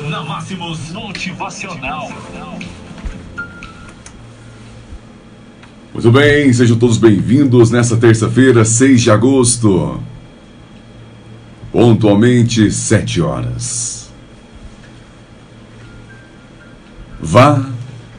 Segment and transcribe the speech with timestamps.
[0.00, 2.10] Na Máximos Motivacional.
[5.92, 10.02] Muito bem, sejam todos bem-vindos nessa terça-feira, 6 de agosto.
[11.70, 14.10] Pontualmente, 7 horas.
[17.20, 17.68] Vá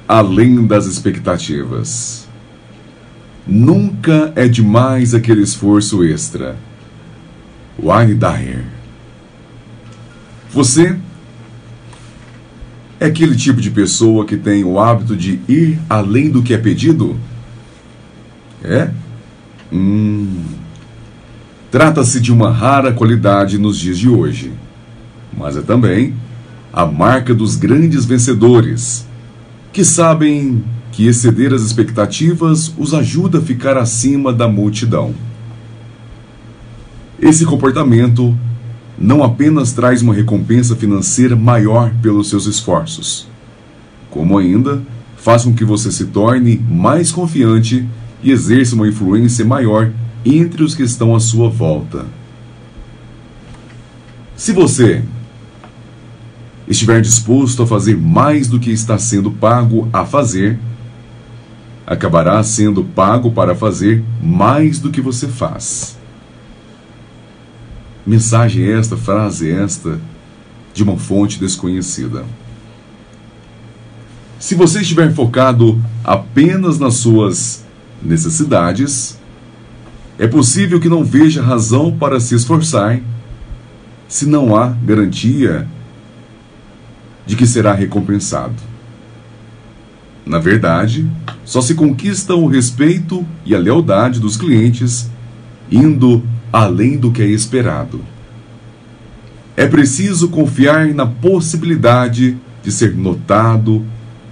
[0.08, 2.28] além das expectativas.
[3.48, 6.56] Nunca é demais aquele esforço extra.
[7.82, 8.64] Wayne Dyer.
[10.52, 11.00] Você
[13.00, 16.58] é aquele tipo de pessoa que tem o hábito de ir além do que é
[16.58, 17.18] pedido?
[18.64, 18.90] É?
[19.72, 20.42] Hum.
[21.70, 24.54] Trata-se de uma rara qualidade nos dias de hoje,
[25.36, 26.14] mas é também
[26.72, 29.08] a marca dos grandes vencedores,
[29.72, 35.14] que sabem que exceder as expectativas os ajuda a ficar acima da multidão.
[37.20, 38.38] Esse comportamento
[38.98, 43.28] não apenas traz uma recompensa financeira maior pelos seus esforços,
[44.10, 44.82] como ainda
[45.18, 47.88] faz com que você se torne mais confiante
[48.22, 49.92] e exerça uma influência maior
[50.26, 52.06] entre os que estão à sua volta.
[54.36, 55.04] Se você
[56.68, 60.60] estiver disposto a fazer mais do que está sendo pago a fazer,
[61.86, 65.98] acabará sendo pago para fazer mais do que você faz.
[68.06, 70.00] Mensagem esta, frase esta,
[70.74, 72.26] de uma fonte desconhecida.
[74.40, 77.64] Se você estiver focado apenas nas suas
[78.02, 79.18] necessidades,
[80.20, 83.00] é possível que não veja razão para se esforçar
[84.08, 85.68] se não há garantia
[87.26, 88.56] de que será recompensado.
[90.26, 91.10] Na verdade,
[91.46, 95.10] só se conquistam o respeito e a lealdade dos clientes
[95.72, 96.22] indo
[96.54, 98.00] além do que é esperado.
[99.58, 103.84] É preciso confiar na possibilidade de ser notado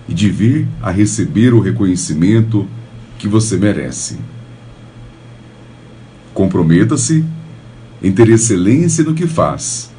[0.08, 2.68] e de vir a receber o reconhecimento
[3.18, 4.20] que você merece.
[6.32, 7.26] Comprometa-se
[8.04, 9.92] em ter excelência no que faz,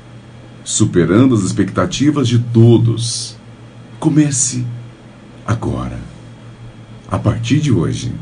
[0.64, 3.36] superando as expectativas de todos.
[3.98, 4.64] Comece
[5.46, 5.98] agora,
[7.10, 8.12] a partir de hoje.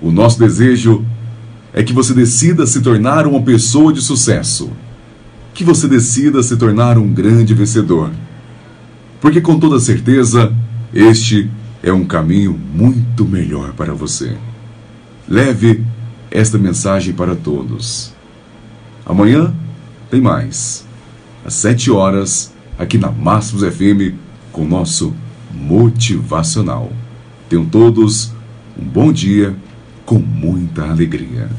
[0.00, 1.15] O nosso desejo é
[1.82, 4.70] que você decida se tornar uma pessoa de sucesso,
[5.52, 8.10] que você decida se tornar um grande vencedor.
[9.20, 10.54] Porque com toda certeza,
[10.94, 11.50] este
[11.82, 14.36] é um caminho muito melhor para você.
[15.28, 15.84] Leve
[16.30, 18.12] esta mensagem para todos.
[19.04, 19.54] Amanhã
[20.10, 20.86] tem mais.
[21.44, 24.14] Às sete horas, aqui na Máximos FM,
[24.50, 25.14] com o nosso
[25.52, 26.92] Motivacional.
[27.48, 28.32] Tenham todos
[28.78, 29.54] um bom dia
[30.06, 31.50] com muita alegria.